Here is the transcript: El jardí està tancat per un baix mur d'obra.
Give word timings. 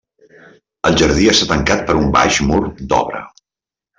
El 0.89 0.95
jardí 1.01 1.27
està 1.33 1.47
tancat 1.51 1.85
per 1.91 1.97
un 2.01 2.09
baix 2.17 2.41
mur 2.49 2.61
d'obra. 2.95 3.21